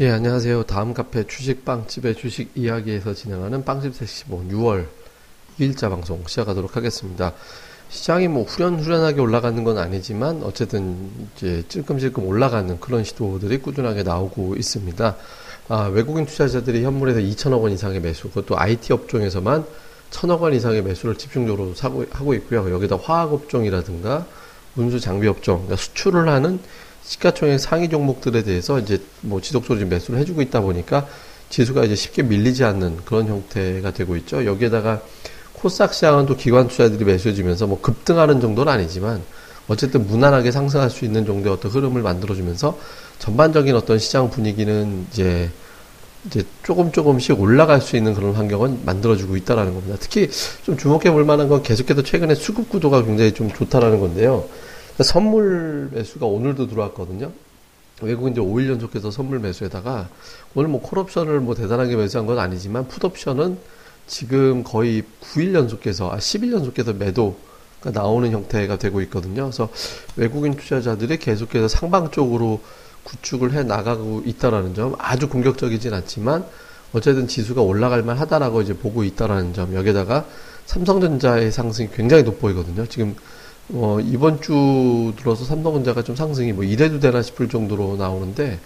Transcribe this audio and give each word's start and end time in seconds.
예, 0.00 0.08
안녕하세요. 0.12 0.62
다음 0.62 0.94
카페 0.94 1.26
주식 1.26 1.62
빵집의 1.66 2.14
주식 2.14 2.52
이야기에서 2.54 3.12
진행하는 3.12 3.66
빵집 3.66 3.94
세시본 3.94 4.48
6월 4.48 4.86
2일자 5.58 5.90
방송 5.90 6.22
시작하도록 6.26 6.74
하겠습니다. 6.74 7.34
시장이 7.90 8.28
뭐 8.28 8.44
후련후련하게 8.44 9.20
올라가는 9.20 9.62
건 9.62 9.76
아니지만 9.76 10.42
어쨌든 10.42 11.10
이제 11.36 11.62
찔끔찔끔 11.68 12.26
올라가는 12.26 12.80
그런 12.80 13.04
시도들이 13.04 13.58
꾸준하게 13.58 14.02
나오고 14.04 14.56
있습니다. 14.56 15.16
아, 15.68 15.82
외국인 15.92 16.24
투자자들이 16.24 16.82
현물에서 16.82 17.20
2천억 17.20 17.60
원 17.60 17.70
이상의 17.70 18.00
매수, 18.00 18.30
그것도 18.30 18.58
IT 18.58 18.94
업종에서만 18.94 19.66
천억 20.08 20.40
원 20.40 20.54
이상의 20.54 20.82
매수를 20.82 21.16
집중적으로 21.16 21.74
사고, 21.74 22.06
하고 22.10 22.32
있고요. 22.32 22.72
여기다 22.72 22.96
화학 22.96 23.34
업종이라든가 23.34 24.24
운수 24.76 24.98
장비 24.98 25.28
업종, 25.28 25.56
그러니까 25.56 25.76
수출을 25.76 26.26
하는 26.30 26.58
시가총액 27.02 27.58
상위 27.58 27.88
종목들에 27.88 28.42
대해서 28.42 28.78
이제 28.78 29.00
뭐 29.20 29.40
지속적으로 29.40 29.86
매수를 29.86 30.20
해주고 30.20 30.42
있다 30.42 30.60
보니까 30.60 31.06
지수가 31.48 31.84
이제 31.84 31.96
쉽게 31.96 32.22
밀리지 32.22 32.64
않는 32.64 32.98
그런 33.04 33.26
형태가 33.26 33.92
되고 33.92 34.16
있죠. 34.16 34.44
여기에다가 34.44 35.02
코스닥 35.52 35.92
시장은 35.92 36.26
또 36.26 36.36
기관 36.36 36.68
투자들이 36.68 37.04
매수해주면서 37.04 37.66
뭐 37.66 37.80
급등하는 37.80 38.40
정도는 38.40 38.72
아니지만 38.72 39.22
어쨌든 39.68 40.06
무난하게 40.06 40.50
상승할 40.52 40.90
수 40.90 41.04
있는 41.04 41.26
정도의 41.26 41.54
어떤 41.54 41.70
흐름을 41.70 42.02
만들어주면서 42.02 42.78
전반적인 43.18 43.74
어떤 43.74 43.98
시장 43.98 44.30
분위기는 44.30 45.06
이제 45.12 45.50
이제 46.26 46.42
조금 46.62 46.92
조금씩 46.92 47.40
올라갈 47.40 47.80
수 47.80 47.96
있는 47.96 48.14
그런 48.14 48.34
환경은 48.34 48.84
만들어주고 48.84 49.36
있다라는 49.36 49.74
겁니다. 49.74 49.96
특히 49.98 50.28
좀 50.64 50.76
주목해 50.76 51.10
볼 51.10 51.24
만한 51.24 51.48
건 51.48 51.62
계속해서 51.62 52.02
최근에 52.02 52.34
수급 52.34 52.68
구도가 52.68 53.04
굉장히 53.04 53.32
좀 53.32 53.50
좋다라는 53.50 54.00
건데요. 54.00 54.46
선물 54.98 55.90
매수가 55.92 56.26
오늘도 56.26 56.68
들어왔거든요. 56.68 57.32
외국인들 58.02 58.42
5일 58.42 58.70
연속해서 58.70 59.10
선물 59.10 59.38
매수에다가 59.40 60.08
오늘 60.54 60.70
뭐 60.70 60.80
콜옵션을 60.80 61.40
뭐 61.40 61.54
대단하게 61.54 61.96
매수한 61.96 62.26
건 62.26 62.38
아니지만 62.38 62.88
풋옵션은 62.88 63.58
지금 64.06 64.64
거의 64.64 65.04
9일 65.22 65.54
연속해서 65.54 66.10
아 66.10 66.16
10일 66.18 66.52
연속해서 66.52 66.94
매도가 66.94 67.90
나오는 67.92 68.30
형태가 68.30 68.78
되고 68.78 69.00
있거든요. 69.02 69.44
그래서 69.44 69.68
외국인 70.16 70.54
투자자들이 70.56 71.18
계속해서 71.18 71.68
상방 71.68 72.10
쪽으로 72.10 72.60
구축을 73.04 73.52
해 73.52 73.62
나가고 73.62 74.22
있다라는 74.26 74.74
점 74.74 74.94
아주 74.98 75.28
공격적이진 75.28 75.94
않지만 75.94 76.44
어쨌든 76.92 77.28
지수가 77.28 77.62
올라갈 77.62 78.02
만 78.02 78.18
하다라고 78.18 78.62
이제 78.62 78.76
보고 78.76 79.04
있다라는 79.04 79.54
점 79.54 79.74
여기다가 79.74 80.26
삼성전자의 80.66 81.52
상승이 81.52 81.90
굉장히 81.94 82.24
돋보이거든요. 82.24 82.86
지금 82.86 83.14
어, 83.72 83.98
이번 84.00 84.40
주 84.40 85.12
들어서 85.16 85.44
삼성전자가 85.44 86.02
좀 86.02 86.16
상승이 86.16 86.52
뭐 86.52 86.64
이래도 86.64 86.98
되나 86.98 87.22
싶을 87.22 87.48
정도로 87.48 87.96
나오는데 87.96 88.58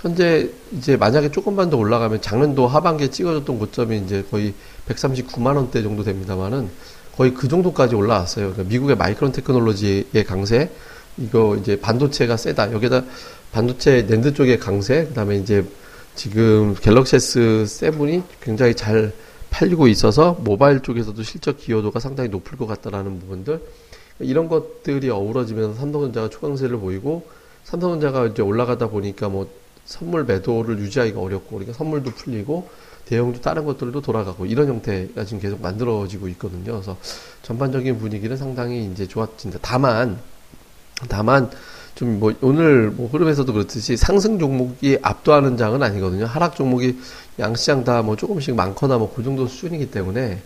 현재 0.00 0.50
이제 0.76 0.96
만약에 0.96 1.30
조금만 1.30 1.68
더 1.68 1.76
올라가면 1.76 2.22
작년도 2.22 2.66
하반기에 2.66 3.10
찍어줬던 3.10 3.58
고점이 3.58 3.98
이제 3.98 4.24
거의 4.30 4.54
139만 4.88 5.56
원대 5.56 5.82
정도 5.82 6.02
됩니다만은 6.04 6.70
거의 7.16 7.34
그 7.34 7.48
정도까지 7.48 7.94
올라왔어요. 7.94 8.52
그러니까 8.52 8.68
미국의 8.68 8.96
마이크론 8.96 9.32
테크놀로지의 9.32 10.24
강세, 10.26 10.70
이거 11.16 11.56
이제 11.56 11.80
반도체가 11.80 12.36
세다. 12.36 12.72
여기다 12.72 13.04
반도체 13.52 14.06
랜드 14.08 14.34
쪽의 14.34 14.58
강세, 14.58 15.06
그다음에 15.06 15.36
이제 15.36 15.64
지금 16.14 16.74
갤럭시 16.74 17.16
S7이 17.16 18.22
굉장히 18.40 18.74
잘 18.74 19.12
팔리고 19.50 19.88
있어서 19.88 20.36
모바일 20.40 20.80
쪽에서도 20.80 21.22
실적 21.22 21.56
기여도가 21.56 22.00
상당히 22.00 22.28
높을 22.28 22.58
것 22.58 22.66
같다라는 22.66 23.18
부분들 23.20 23.60
이런 24.20 24.48
것들이 24.48 25.10
어우러지면서 25.10 25.74
삼성전자가 25.78 26.28
초강세를 26.30 26.78
보이고 26.78 27.26
삼성전자가 27.64 28.26
이제 28.26 28.42
올라가다 28.42 28.88
보니까 28.88 29.28
뭐 29.28 29.48
선물 29.84 30.24
매도를 30.24 30.78
유지하기가 30.78 31.20
어렵고 31.20 31.50
그러니까 31.50 31.72
선물도 31.72 32.10
풀리고 32.12 32.68
대형주 33.04 33.40
다른 33.40 33.64
것들도 33.64 34.00
돌아가고 34.02 34.46
이런 34.46 34.66
형태가 34.68 35.24
지금 35.24 35.40
계속 35.40 35.60
만들어지고 35.62 36.28
있거든요. 36.28 36.72
그래서 36.72 36.96
전반적인 37.42 37.98
분위기는 37.98 38.36
상당히 38.36 38.84
이제 38.86 39.06
좋아진다. 39.06 39.58
다만 39.62 40.18
다만 41.08 41.50
좀 41.94 42.18
뭐 42.18 42.34
오늘 42.42 42.90
뭐 42.90 43.08
흐름에서도 43.08 43.50
그렇듯이 43.52 43.96
상승 43.96 44.38
종목이 44.38 44.98
압도하는 45.02 45.56
장은 45.56 45.82
아니거든요. 45.82 46.26
하락 46.26 46.56
종목이 46.56 46.98
양시장 47.38 47.84
다 47.84 48.02
뭐 48.02 48.16
조금씩 48.16 48.54
많거나 48.54 48.98
뭐 48.98 49.12
그 49.14 49.22
정도 49.22 49.46
수준이기 49.46 49.90
때문에 49.90 50.42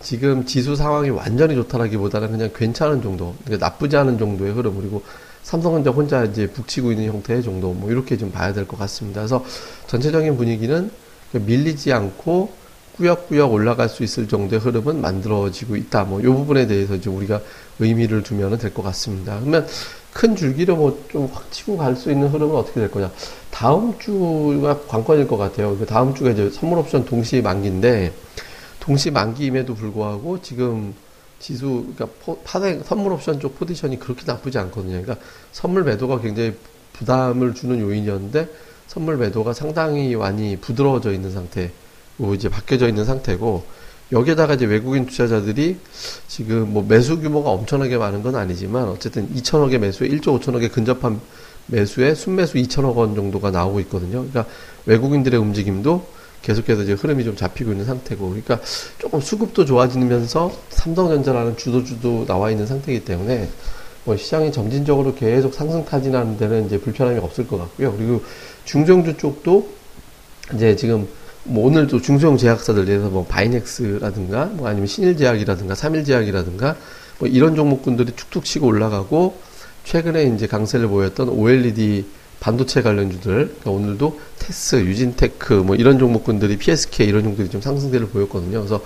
지금 0.00 0.44
지수 0.44 0.76
상황이 0.76 1.10
완전히 1.10 1.54
좋다라기보다는 1.54 2.30
그냥 2.30 2.50
괜찮은 2.54 3.02
정도, 3.02 3.34
그러니까 3.44 3.66
나쁘지 3.66 3.96
않은 3.96 4.18
정도의 4.18 4.52
흐름 4.52 4.76
그리고 4.76 5.02
삼성전자 5.42 5.90
혼자 5.90 6.24
이제 6.24 6.46
북치고 6.46 6.92
있는 6.92 7.06
형태의 7.06 7.42
정도 7.42 7.72
뭐 7.72 7.90
이렇게 7.90 8.16
좀 8.16 8.30
봐야 8.30 8.52
될 8.52 8.66
것 8.66 8.78
같습니다. 8.78 9.20
그래서 9.20 9.44
전체적인 9.86 10.36
분위기는 10.36 10.90
밀리지 11.32 11.92
않고 11.92 12.52
꾸역꾸역 12.96 13.52
올라갈 13.52 13.88
수 13.88 14.04
있을 14.04 14.28
정도의 14.28 14.60
흐름은 14.60 15.00
만들어지고 15.00 15.76
있다. 15.76 16.04
뭐 16.04 16.20
이 16.20 16.24
부분에 16.24 16.66
대해서 16.66 16.94
이제 16.94 17.10
우리가 17.10 17.40
의미를 17.80 18.22
두면 18.22 18.56
될 18.58 18.72
것 18.72 18.82
같습니다. 18.84 19.38
그러면 19.40 19.66
큰 20.12 20.36
줄기로 20.36 20.76
뭐 20.76 20.98
좀 21.10 21.28
확 21.32 21.50
치고 21.50 21.76
갈 21.76 21.96
수 21.96 22.10
있는 22.12 22.28
흐름은 22.28 22.54
어떻게 22.54 22.80
될 22.80 22.90
거냐? 22.90 23.10
다음 23.50 23.98
주가 23.98 24.80
관건일 24.86 25.26
것 25.26 25.36
같아요. 25.36 25.76
그 25.76 25.84
다음 25.86 26.14
주가 26.14 26.30
이제 26.30 26.50
선물 26.50 26.78
옵션 26.78 27.04
동시 27.04 27.42
만기인데 27.42 28.12
동시 28.84 29.10
만기임에도 29.10 29.74
불구하고 29.74 30.42
지금 30.42 30.92
지수, 31.38 31.86
그러니까 31.96 32.06
포, 32.22 32.38
파생, 32.44 32.82
선물 32.84 33.12
옵션 33.12 33.40
쪽 33.40 33.58
포지션이 33.58 33.98
그렇게 33.98 34.24
나쁘지 34.26 34.58
않거든요. 34.58 35.00
그러니까 35.00 35.16
선물 35.52 35.84
매도가 35.84 36.20
굉장히 36.20 36.52
부담을 36.92 37.54
주는 37.54 37.80
요인이었는데 37.80 38.46
선물 38.86 39.16
매도가 39.16 39.54
상당히 39.54 40.14
많이 40.16 40.56
부드러워져 40.56 41.12
있는 41.12 41.32
상태로 41.32 42.34
이제 42.34 42.50
바뀌어져 42.50 42.88
있는 42.88 43.06
상태고 43.06 43.64
여기에다가 44.12 44.52
이제 44.52 44.66
외국인 44.66 45.06
투자자들이 45.06 45.78
지금 46.28 46.74
뭐 46.74 46.84
매수 46.86 47.18
규모가 47.18 47.48
엄청나게 47.50 47.96
많은 47.96 48.22
건 48.22 48.36
아니지만 48.36 48.88
어쨌든 48.88 49.34
2천억의 49.34 49.78
매수에 49.78 50.08
1조 50.08 50.38
5천억에 50.38 50.70
근접한 50.70 51.22
매수에 51.68 52.14
순매수 52.14 52.58
2천억 52.58 52.96
원 52.96 53.14
정도가 53.14 53.50
나오고 53.50 53.80
있거든요. 53.80 54.26
그러니까 54.28 54.44
외국인들의 54.84 55.40
움직임도 55.40 56.06
계속해서 56.44 56.82
이제 56.82 56.92
흐름이 56.92 57.24
좀 57.24 57.34
잡히고 57.34 57.72
있는 57.72 57.86
상태고, 57.86 58.28
그러니까 58.28 58.60
조금 58.98 59.20
수급도 59.20 59.64
좋아지면서 59.64 60.52
삼성전자라는 60.68 61.56
주도주도 61.56 62.26
나와 62.26 62.50
있는 62.50 62.66
상태이기 62.66 63.04
때문에 63.04 63.48
뭐 64.04 64.16
시장이 64.16 64.52
점진적으로 64.52 65.14
계속 65.14 65.54
상승 65.54 65.84
타진하는 65.84 66.36
데는 66.36 66.66
이제 66.66 66.78
불편함이 66.78 67.18
없을 67.20 67.46
것 67.46 67.56
같고요. 67.56 67.94
그리고 67.96 68.22
중소형주 68.66 69.16
쪽도 69.16 69.66
이제 70.54 70.76
지금 70.76 71.08
뭐 71.44 71.66
오늘도 71.66 72.02
중소형 72.02 72.36
제약사들 72.36 72.84
들어서 72.84 73.08
뭐 73.08 73.24
바이넥스라든가 73.24 74.46
뭐 74.52 74.68
아니면 74.68 74.86
신일제약이라든가 74.86 75.74
삼일제약이라든가 75.74 76.76
뭐 77.18 77.28
이런 77.28 77.56
종목군들이 77.56 78.12
툭툭 78.12 78.44
치고 78.44 78.66
올라가고 78.66 79.38
최근에 79.84 80.24
이제 80.34 80.46
강세를 80.46 80.88
보였던 80.88 81.30
OLED 81.30 82.04
반도체 82.44 82.82
관련주들 82.82 83.32
그러니까 83.32 83.70
오늘도 83.70 84.20
테스, 84.38 84.76
유진테크 84.76 85.54
뭐 85.54 85.76
이런 85.76 85.98
종목군들이 85.98 86.58
PSK 86.58 87.06
이런 87.08 87.22
종목들이 87.22 87.48
좀 87.48 87.62
상승세를 87.62 88.08
보였거든요. 88.08 88.58
그래서 88.58 88.82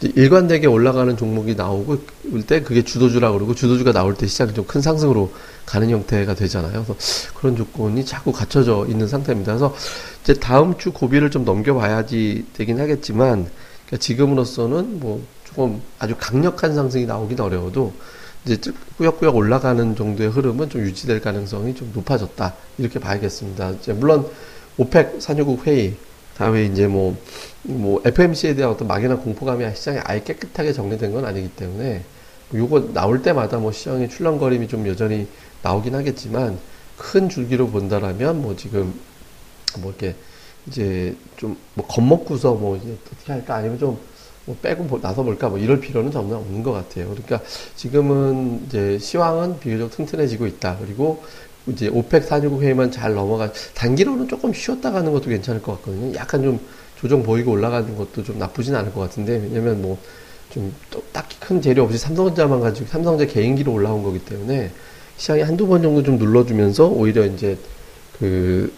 일관되게 0.00 0.66
올라가는 0.66 1.14
종목이 1.14 1.54
나오고 1.54 1.98
때 2.46 2.62
그게 2.62 2.82
주도주라 2.82 3.32
그러고 3.32 3.54
주도주가 3.54 3.92
나올 3.92 4.14
때 4.14 4.26
시장이 4.26 4.54
좀 4.54 4.64
큰 4.66 4.80
상승으로 4.80 5.34
가는 5.66 5.90
형태가 5.90 6.34
되잖아요. 6.34 6.72
그래서 6.72 6.96
그런 7.34 7.56
조건이 7.56 8.06
자꾸 8.06 8.32
갖춰져 8.32 8.86
있는 8.88 9.06
상태입니다. 9.06 9.52
그래서 9.52 9.74
이제 10.22 10.32
다음 10.32 10.78
주 10.78 10.90
고비를 10.90 11.30
좀 11.30 11.44
넘겨봐야지 11.44 12.46
되긴 12.54 12.80
하겠지만 12.80 13.50
그러니까 13.86 13.96
지금으로서는 13.98 15.00
뭐 15.00 15.22
조금 15.44 15.82
아주 15.98 16.14
강력한 16.18 16.74
상승이 16.74 17.04
나오긴 17.04 17.38
어려워도 17.38 17.92
이제 18.46 18.58
꾸역꾸역 18.98 19.36
올라가는 19.36 19.96
정도의 19.96 20.28
흐름은 20.30 20.68
좀 20.68 20.82
유지될 20.82 21.20
가능성이 21.20 21.74
좀 21.74 21.90
높아졌다. 21.94 22.54
이렇게 22.78 22.98
봐야겠습니다. 22.98 23.70
이제 23.70 23.92
물론 23.92 24.28
오펙 24.76 25.16
산유국 25.20 25.66
회의, 25.66 25.96
다음에 26.36 26.64
이제 26.64 26.86
뭐, 26.86 27.16
뭐, 27.62 28.02
FMC에 28.04 28.54
대한 28.54 28.72
어떤 28.72 28.88
막연한 28.88 29.20
공포감이 29.20 29.64
시장에 29.74 30.00
아예 30.04 30.22
깨끗하게 30.22 30.72
정리된 30.72 31.12
건 31.12 31.24
아니기 31.24 31.48
때문에, 31.50 32.02
요거 32.52 32.92
나올 32.92 33.22
때마다 33.22 33.58
뭐 33.58 33.72
시장의 33.72 34.10
출렁거림이 34.10 34.68
좀 34.68 34.86
여전히 34.88 35.28
나오긴 35.62 35.94
하겠지만, 35.94 36.58
큰 36.98 37.28
줄기로 37.28 37.68
본다라면, 37.68 38.42
뭐 38.42 38.56
지금, 38.56 38.92
뭐 39.78 39.90
이렇게, 39.90 40.16
이제 40.66 41.16
좀, 41.36 41.56
뭐 41.74 41.86
겁먹고서 41.86 42.54
뭐 42.54 42.76
이제 42.76 42.96
어떻게 43.06 43.32
할까? 43.32 43.54
아니면 43.54 43.78
좀 43.78 43.98
뭐 44.46 44.56
빼고 44.60 45.00
나서 45.00 45.22
볼까 45.22 45.48
뭐 45.48 45.58
이럴 45.58 45.80
필요는 45.80 46.10
전혀 46.10 46.36
없는 46.36 46.62
것 46.62 46.72
같아요. 46.72 47.08
그러니까 47.08 47.40
지금은 47.76 48.64
이제 48.66 48.98
시황은 48.98 49.60
비교적 49.60 49.90
튼튼해지고 49.90 50.46
있다. 50.46 50.78
그리고 50.80 51.22
이제 51.66 51.88
오펙 51.88 52.24
사주국 52.24 52.62
회의만 52.62 52.90
잘 52.90 53.14
넘어가 53.14 53.52
단기로는 53.74 54.28
조금 54.28 54.52
쉬었다 54.52 54.90
가는 54.90 55.12
것도 55.12 55.30
괜찮을 55.30 55.62
것 55.62 55.72
같거든요. 55.76 56.14
약간 56.14 56.42
좀 56.42 56.60
조정 57.00 57.22
보이고 57.22 57.52
올라가는 57.52 57.96
것도 57.96 58.22
좀 58.22 58.38
나쁘진 58.38 58.74
않을 58.74 58.92
것 58.92 59.00
같은데 59.00 59.32
왜냐면 59.32 59.80
뭐 59.80 59.98
좀 60.54 60.72
딱히 61.12 61.36
큰 61.40 61.60
재료 61.60 61.82
없이 61.82 61.98
삼성전자만 61.98 62.60
가지고 62.60 62.86
삼성전자 62.88 63.30
개인기로 63.32 63.72
올라온 63.72 64.04
거기 64.04 64.20
때문에 64.20 64.70
시장이 65.16 65.42
한두 65.42 65.66
번 65.66 65.82
정도 65.82 66.02
좀 66.02 66.16
눌러주면서 66.16 66.86
오히려 66.86 67.26
이제 67.26 67.58
그 68.18 68.72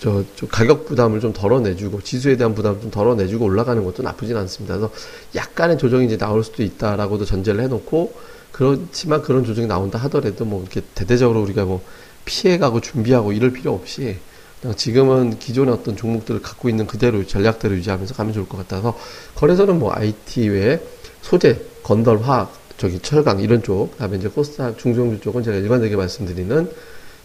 저, 0.00 0.24
저 0.34 0.46
가격 0.46 0.86
부담을 0.86 1.20
좀 1.20 1.34
덜어내주고 1.34 2.00
지수에 2.00 2.36
대한 2.36 2.54
부담을 2.54 2.80
좀 2.80 2.90
덜어내주고 2.90 3.44
올라가는 3.44 3.84
것도 3.84 4.02
나쁘진 4.02 4.34
않습니다. 4.38 4.78
그래서 4.78 4.92
약간의 5.34 5.76
조정이 5.76 6.06
이제 6.06 6.16
나올 6.16 6.42
수도 6.42 6.62
있다라고도 6.62 7.26
전제를 7.26 7.62
해놓고 7.64 8.14
그렇지만 8.50 9.20
그런 9.20 9.44
조정이 9.44 9.66
나온다 9.66 9.98
하더라도 9.98 10.46
뭐 10.46 10.62
이렇게 10.62 10.80
대대적으로 10.94 11.42
우리가 11.42 11.66
뭐 11.66 11.84
피해가고 12.24 12.80
준비하고 12.80 13.32
이럴 13.32 13.52
필요 13.52 13.74
없이 13.74 14.16
그냥 14.62 14.74
지금은 14.74 15.38
기존의 15.38 15.74
어떤 15.74 15.96
종목들을 15.96 16.40
갖고 16.40 16.70
있는 16.70 16.86
그대로 16.86 17.26
전략대로 17.26 17.74
유지하면서 17.74 18.14
가면 18.14 18.32
좋을 18.32 18.48
것 18.48 18.56
같아서 18.56 18.98
거래소는 19.34 19.78
뭐 19.78 19.92
IT 19.94 20.48
외에 20.48 20.80
소재, 21.20 21.60
건설, 21.82 22.20
화학, 22.22 22.58
저기 22.78 22.98
철강 23.00 23.40
이런 23.40 23.62
쪽, 23.62 23.92
그다음에 23.92 24.16
이제 24.16 24.28
코스닥 24.28 24.78
중소형주 24.78 25.20
쪽은 25.20 25.42
제가 25.42 25.58
일관되게 25.58 25.96
말씀드리는 25.96 26.70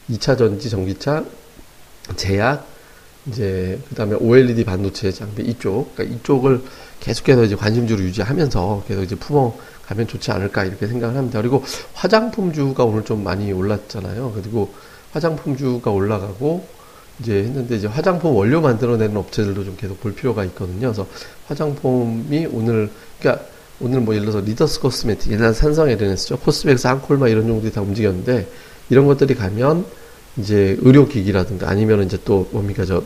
2차 0.10 0.38
전지, 0.38 0.69
전기차, 0.69 1.24
제약, 2.15 2.67
이제 3.27 3.79
그다음에 3.89 4.15
OLED 4.15 4.63
반도체 4.63 5.11
장비 5.11 5.43
이쪽, 5.43 5.95
그러니까 5.95 6.15
이쪽을 6.15 6.61
계속해서 6.99 7.43
이제 7.43 7.55
관심주로 7.55 8.01
유지하면서 8.01 8.85
계속 8.87 9.03
이제 9.03 9.15
품어 9.15 9.57
가면 9.87 10.07
좋지 10.07 10.31
않을까 10.31 10.65
이렇게 10.65 10.87
생각을 10.87 11.15
합니다. 11.15 11.41
그리고 11.41 11.63
화장품주가 11.93 12.83
오늘 12.83 13.03
좀 13.03 13.23
많이 13.23 13.51
올랐잖아요. 13.51 14.33
그리고 14.35 14.73
화장품주가 15.11 15.91
올라가고 15.91 16.67
이제 17.19 17.35
했는데 17.35 17.75
이제 17.77 17.87
화장품 17.87 18.35
원료 18.35 18.61
만들어내는 18.61 19.15
업체들도 19.17 19.63
좀 19.63 19.77
계속 19.77 20.01
볼 20.01 20.13
필요가 20.13 20.43
있거든요. 20.45 20.87
그래서 20.87 21.07
화장품이 21.47 22.47
오늘 22.51 22.89
그러니까 23.19 23.45
오늘 23.79 24.01
뭐 24.01 24.13
예를 24.15 24.27
들어서 24.27 24.45
리더스 24.45 24.79
코스메틱, 24.79 25.31
옛날 25.33 25.53
산성앨엔에스죠. 25.53 26.38
코스맥스, 26.39 26.87
한국콜마 26.88 27.27
이런 27.27 27.47
종들이 27.47 27.71
다 27.71 27.81
움직였는데 27.81 28.47
이런 28.89 29.05
것들이 29.05 29.35
가면 29.35 29.85
이제 30.37 30.77
의료기기라든가 30.81 31.69
아니면 31.69 32.03
이제 32.03 32.17
또 32.25 32.47
뭡니까 32.51 32.85
저 32.85 33.03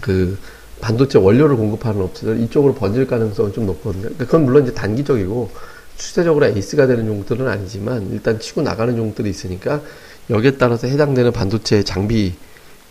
그 0.00 0.38
반도체 0.80 1.18
원료를 1.18 1.56
공급하는 1.56 2.02
업체들 2.02 2.40
이쪽으로 2.40 2.74
번질 2.74 3.06
가능성은 3.06 3.52
좀 3.52 3.66
높거든요. 3.66 4.02
그러니까 4.02 4.24
그건 4.26 4.44
물론 4.44 4.64
이제 4.64 4.74
단기적이고 4.74 5.50
추세적으로 5.96 6.46
에이스가 6.46 6.86
되는 6.86 7.06
종들은 7.06 7.48
아니지만 7.48 8.10
일단 8.12 8.38
치고 8.38 8.62
나가는 8.62 8.94
종들이 8.94 9.30
있으니까 9.30 9.80
여기에 10.28 10.58
따라서 10.58 10.86
해당되는 10.86 11.32
반도체 11.32 11.82
장비 11.82 12.34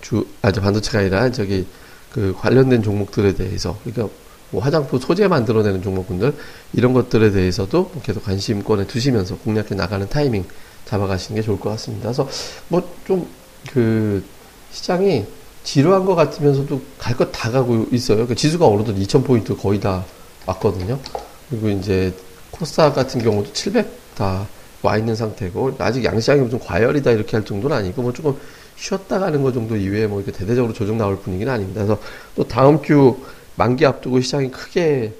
주, 0.02 0.26
아, 0.42 0.52
저 0.52 0.62
반도체가 0.62 1.00
아니라 1.00 1.32
저기 1.32 1.66
그 2.12 2.34
관련된 2.38 2.82
종목들에 2.82 3.34
대해서, 3.34 3.78
그러니까 3.84 4.14
뭐 4.52 4.62
화장품 4.62 5.00
소재 5.00 5.28
만들어내는 5.28 5.82
종목분들, 5.82 6.34
이런 6.74 6.94
것들에 6.94 7.32
대해서도 7.32 7.92
계속 8.04 8.24
관심권에 8.24 8.88
두시면서 8.88 9.38
공략해 9.38 9.76
나가는 9.76 10.08
타이밍 10.08 10.46
잡아가시는 10.86 11.42
게 11.42 11.46
좋을 11.46 11.60
것 11.60 11.70
같습니다. 11.72 12.10
그래서 12.10 12.28
뭐 12.70 12.84
좀 13.06 13.28
그 13.72 14.24
시장이 14.72 15.26
지루한 15.64 16.06
것 16.06 16.16
같으면서도 16.16 16.82
갈 16.98 17.16
것 17.18 17.32
다 17.32 17.50
가고 17.52 17.86
있어요. 17.92 18.28
그 18.28 18.36
지수가 18.36 18.66
오르도 18.66 18.94
2000포인트 18.94 19.60
거의 19.60 19.80
다 19.80 20.06
왔거든요. 20.46 21.00
그리고 21.50 21.70
이제 21.70 22.14
코스닥 22.52 22.96
같은 22.96 23.22
경우도 23.22 23.54
700 23.54 24.16
다 24.16 24.48
와 24.86 24.98
있는 24.98 25.16
상태고, 25.16 25.78
아직 25.80 26.04
양시장이 26.04 26.48
좀 26.48 26.60
과열이다 26.60 27.10
이렇게 27.10 27.36
할 27.36 27.44
정도는 27.44 27.76
아니고, 27.76 28.04
뭐 28.04 28.14
조금 28.14 28.38
쉬었다 28.76 29.18
가는 29.18 29.42
것 29.42 29.52
정도 29.52 29.76
이외에 29.76 30.06
뭐 30.06 30.22
이렇게 30.22 30.32
대대적으로 30.38 30.74
조정 30.74 31.00
나올 31.00 31.18
분위기는 31.18 31.52
아닙니다. 31.52 31.84
그래서 31.84 32.00
또 32.36 32.44
다음 32.48 32.84
주 32.84 33.18
만기 33.56 33.84
앞두고 33.84 34.22
시장이 34.22 34.52
크게 34.52 35.14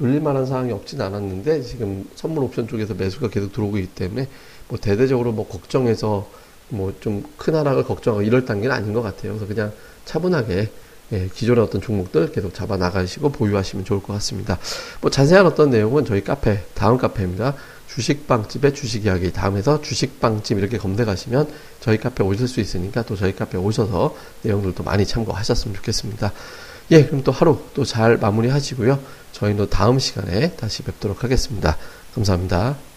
눌릴 0.00 0.20
만한 0.20 0.44
상황이 0.46 0.72
없진 0.72 1.00
않았는데 1.00 1.62
지금 1.62 2.04
선물 2.16 2.42
옵션 2.44 2.66
쪽에서 2.66 2.94
매수가 2.94 3.28
계속 3.28 3.52
들어오고 3.52 3.78
있기 3.78 3.94
때문에 3.94 4.26
뭐 4.66 4.78
대대적으로 4.78 5.30
뭐 5.30 5.46
걱정해서 5.46 6.28
뭐 6.72 6.92
좀 7.00 7.22
큰 7.36 7.54
하락을 7.54 7.84
걱정하고 7.84 8.22
이럴 8.22 8.44
단계는 8.44 8.74
아닌 8.74 8.92
것 8.92 9.02
같아요. 9.02 9.32
그래서 9.32 9.46
그냥 9.46 9.72
차분하게 10.04 10.70
예, 11.12 11.28
기존의 11.34 11.62
어떤 11.62 11.80
종목들 11.80 12.32
계속 12.32 12.54
잡아 12.54 12.76
나가시고 12.76 13.30
보유하시면 13.32 13.84
좋을 13.84 14.02
것 14.02 14.14
같습니다. 14.14 14.58
뭐 15.00 15.10
자세한 15.10 15.44
어떤 15.46 15.70
내용은 15.70 16.04
저희 16.04 16.24
카페 16.24 16.64
다음 16.74 16.96
카페입니다. 16.96 17.54
주식빵집의 17.88 18.74
주식 18.74 19.04
이야기 19.04 19.30
다음에서 19.32 19.82
주식빵집 19.82 20.58
이렇게 20.58 20.78
검색하시면 20.78 21.48
저희 21.80 21.98
카페 21.98 22.24
오실 22.24 22.48
수 22.48 22.60
있으니까 22.60 23.02
또 23.02 23.16
저희 23.16 23.36
카페 23.36 23.58
오셔서 23.58 24.16
내용들도 24.42 24.82
많이 24.84 25.04
참고하셨으면 25.06 25.76
좋겠습니다. 25.76 26.32
예, 26.92 27.04
그럼 27.04 27.22
또 27.22 27.32
하루 27.32 27.58
또 27.74 27.84
잘 27.84 28.16
마무리 28.16 28.48
하시고요. 28.48 28.98
저희는 29.32 29.68
다음 29.68 29.98
시간에 29.98 30.52
다시 30.56 30.82
뵙도록 30.82 31.24
하겠습니다. 31.24 31.76
감사합니다. 32.14 32.91